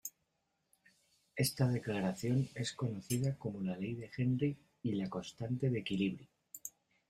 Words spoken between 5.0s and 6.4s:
constante de equilibrio.